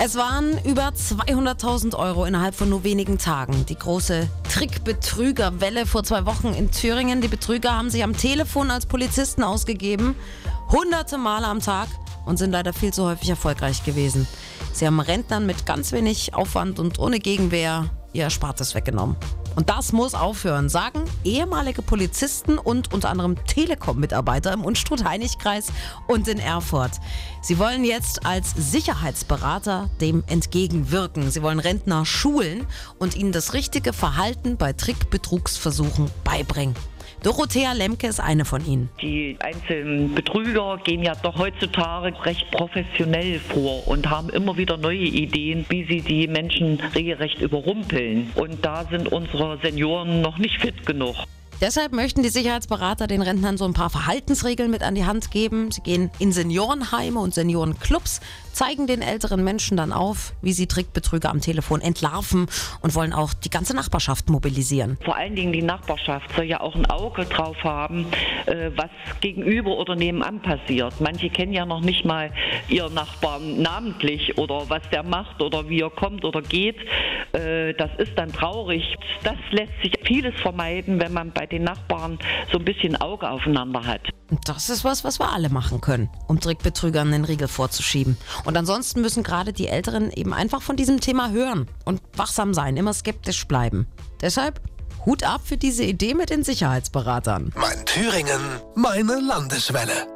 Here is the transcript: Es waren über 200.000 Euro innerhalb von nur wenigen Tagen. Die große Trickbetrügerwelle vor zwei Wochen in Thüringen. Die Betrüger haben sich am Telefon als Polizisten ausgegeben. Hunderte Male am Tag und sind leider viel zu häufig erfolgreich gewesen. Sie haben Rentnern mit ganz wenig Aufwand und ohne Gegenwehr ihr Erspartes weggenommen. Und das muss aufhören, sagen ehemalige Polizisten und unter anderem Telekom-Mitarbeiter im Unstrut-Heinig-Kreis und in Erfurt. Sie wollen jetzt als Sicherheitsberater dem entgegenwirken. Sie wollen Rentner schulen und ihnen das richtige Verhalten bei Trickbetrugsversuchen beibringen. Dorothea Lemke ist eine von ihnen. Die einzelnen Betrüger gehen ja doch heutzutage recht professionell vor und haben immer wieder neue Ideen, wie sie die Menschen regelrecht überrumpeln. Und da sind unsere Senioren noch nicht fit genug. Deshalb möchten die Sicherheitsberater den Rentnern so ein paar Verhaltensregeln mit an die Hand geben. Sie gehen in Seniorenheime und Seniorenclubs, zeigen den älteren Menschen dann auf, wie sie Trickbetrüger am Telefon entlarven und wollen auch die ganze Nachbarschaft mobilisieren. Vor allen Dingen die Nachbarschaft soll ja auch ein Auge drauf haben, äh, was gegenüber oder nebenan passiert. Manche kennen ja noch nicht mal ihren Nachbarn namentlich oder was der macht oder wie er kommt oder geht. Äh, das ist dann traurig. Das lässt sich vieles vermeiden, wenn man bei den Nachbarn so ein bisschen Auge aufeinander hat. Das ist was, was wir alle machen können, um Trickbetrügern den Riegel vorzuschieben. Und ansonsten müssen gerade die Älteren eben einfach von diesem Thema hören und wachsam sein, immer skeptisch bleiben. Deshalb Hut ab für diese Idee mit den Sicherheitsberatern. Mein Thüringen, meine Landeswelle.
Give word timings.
Es 0.00 0.14
waren 0.14 0.56
über 0.64 0.90
200.000 0.90 1.96
Euro 1.96 2.24
innerhalb 2.24 2.54
von 2.54 2.68
nur 2.68 2.84
wenigen 2.84 3.18
Tagen. 3.18 3.66
Die 3.66 3.74
große 3.74 4.28
Trickbetrügerwelle 4.48 5.86
vor 5.86 6.04
zwei 6.04 6.24
Wochen 6.24 6.54
in 6.54 6.70
Thüringen. 6.70 7.20
Die 7.20 7.26
Betrüger 7.26 7.76
haben 7.76 7.90
sich 7.90 8.04
am 8.04 8.16
Telefon 8.16 8.70
als 8.70 8.86
Polizisten 8.86 9.42
ausgegeben. 9.42 10.14
Hunderte 10.70 11.18
Male 11.18 11.48
am 11.48 11.58
Tag 11.58 11.88
und 12.26 12.36
sind 12.36 12.52
leider 12.52 12.72
viel 12.72 12.92
zu 12.92 13.06
häufig 13.06 13.28
erfolgreich 13.28 13.82
gewesen. 13.82 14.28
Sie 14.72 14.86
haben 14.86 15.00
Rentnern 15.00 15.46
mit 15.46 15.66
ganz 15.66 15.90
wenig 15.90 16.32
Aufwand 16.32 16.78
und 16.78 17.00
ohne 17.00 17.18
Gegenwehr 17.18 17.90
ihr 18.12 18.24
Erspartes 18.24 18.74
weggenommen. 18.74 19.16
Und 19.56 19.70
das 19.70 19.92
muss 19.92 20.14
aufhören, 20.14 20.68
sagen 20.68 21.02
ehemalige 21.24 21.82
Polizisten 21.82 22.58
und 22.58 22.92
unter 22.92 23.10
anderem 23.10 23.36
Telekom-Mitarbeiter 23.46 24.52
im 24.52 24.64
Unstrut-Heinig-Kreis 24.64 25.72
und 26.06 26.28
in 26.28 26.38
Erfurt. 26.38 26.92
Sie 27.42 27.58
wollen 27.58 27.84
jetzt 27.84 28.24
als 28.24 28.52
Sicherheitsberater 28.56 29.90
dem 30.00 30.22
entgegenwirken. 30.28 31.30
Sie 31.30 31.42
wollen 31.42 31.58
Rentner 31.58 32.06
schulen 32.06 32.66
und 32.98 33.16
ihnen 33.16 33.32
das 33.32 33.52
richtige 33.52 33.92
Verhalten 33.92 34.56
bei 34.56 34.72
Trickbetrugsversuchen 34.72 36.10
beibringen. 36.22 36.76
Dorothea 37.22 37.72
Lemke 37.72 38.06
ist 38.06 38.20
eine 38.20 38.44
von 38.44 38.64
ihnen. 38.64 38.90
Die 39.02 39.36
einzelnen 39.40 40.14
Betrüger 40.14 40.78
gehen 40.84 41.02
ja 41.02 41.14
doch 41.20 41.36
heutzutage 41.36 42.12
recht 42.24 42.50
professionell 42.52 43.40
vor 43.40 43.86
und 43.88 44.08
haben 44.08 44.30
immer 44.30 44.56
wieder 44.56 44.76
neue 44.76 44.98
Ideen, 44.98 45.66
wie 45.68 45.84
sie 45.84 46.00
die 46.00 46.28
Menschen 46.28 46.80
regelrecht 46.94 47.40
überrumpeln. 47.40 48.30
Und 48.36 48.64
da 48.64 48.84
sind 48.84 49.10
unsere 49.10 49.58
Senioren 49.62 50.20
noch 50.20 50.38
nicht 50.38 50.60
fit 50.60 50.86
genug. 50.86 51.16
Deshalb 51.60 51.92
möchten 51.92 52.22
die 52.22 52.28
Sicherheitsberater 52.28 53.08
den 53.08 53.20
Rentnern 53.20 53.56
so 53.56 53.64
ein 53.64 53.74
paar 53.74 53.90
Verhaltensregeln 53.90 54.70
mit 54.70 54.84
an 54.84 54.94
die 54.94 55.04
Hand 55.04 55.32
geben. 55.32 55.72
Sie 55.72 55.80
gehen 55.80 56.08
in 56.20 56.30
Seniorenheime 56.30 57.18
und 57.18 57.34
Seniorenclubs, 57.34 58.20
zeigen 58.52 58.86
den 58.86 59.02
älteren 59.02 59.42
Menschen 59.42 59.76
dann 59.76 59.92
auf, 59.92 60.34
wie 60.40 60.52
sie 60.52 60.68
Trickbetrüger 60.68 61.30
am 61.30 61.40
Telefon 61.40 61.80
entlarven 61.80 62.46
und 62.80 62.94
wollen 62.94 63.12
auch 63.12 63.34
die 63.34 63.50
ganze 63.50 63.74
Nachbarschaft 63.74 64.30
mobilisieren. 64.30 64.98
Vor 65.04 65.16
allen 65.16 65.34
Dingen 65.34 65.52
die 65.52 65.62
Nachbarschaft 65.62 66.32
soll 66.36 66.44
ja 66.44 66.60
auch 66.60 66.76
ein 66.76 66.86
Auge 66.86 67.24
drauf 67.24 67.56
haben, 67.64 68.06
äh, 68.46 68.70
was 68.76 68.90
gegenüber 69.20 69.78
oder 69.78 69.96
nebenan 69.96 70.40
passiert. 70.40 71.00
Manche 71.00 71.28
kennen 71.28 71.52
ja 71.52 71.66
noch 71.66 71.80
nicht 71.80 72.04
mal 72.04 72.30
ihren 72.68 72.94
Nachbarn 72.94 73.60
namentlich 73.60 74.38
oder 74.38 74.70
was 74.70 74.82
der 74.90 75.02
macht 75.02 75.42
oder 75.42 75.68
wie 75.68 75.80
er 75.80 75.90
kommt 75.90 76.24
oder 76.24 76.40
geht. 76.40 76.76
Äh, 77.32 77.74
das 77.74 77.90
ist 77.98 78.12
dann 78.16 78.32
traurig. 78.32 78.96
Das 79.24 79.36
lässt 79.50 79.72
sich 79.82 79.92
vieles 80.04 80.40
vermeiden, 80.40 81.00
wenn 81.00 81.12
man 81.12 81.32
bei 81.32 81.47
den 81.52 81.64
Nachbarn 81.64 82.18
so 82.52 82.58
ein 82.58 82.64
bisschen 82.64 82.96
Auge 82.96 83.28
aufeinander 83.28 83.84
hat. 83.84 84.02
Das 84.44 84.68
ist 84.68 84.84
was, 84.84 85.04
was 85.04 85.18
wir 85.18 85.32
alle 85.32 85.48
machen 85.48 85.80
können, 85.80 86.10
um 86.26 86.38
Trickbetrügern 86.40 87.10
den 87.10 87.24
Riegel 87.24 87.48
vorzuschieben. 87.48 88.16
Und 88.44 88.56
ansonsten 88.56 89.00
müssen 89.00 89.22
gerade 89.22 89.52
die 89.52 89.68
Älteren 89.68 90.10
eben 90.10 90.34
einfach 90.34 90.62
von 90.62 90.76
diesem 90.76 91.00
Thema 91.00 91.30
hören 91.30 91.66
und 91.84 92.00
wachsam 92.16 92.52
sein, 92.52 92.76
immer 92.76 92.92
skeptisch 92.92 93.46
bleiben. 93.46 93.86
Deshalb 94.20 94.60
Hut 95.06 95.22
ab 95.22 95.42
für 95.44 95.56
diese 95.56 95.84
Idee 95.84 96.14
mit 96.14 96.30
den 96.30 96.44
Sicherheitsberatern. 96.44 97.52
Mein 97.56 97.86
Thüringen, 97.86 98.40
meine 98.74 99.20
Landeswelle. 99.20 100.08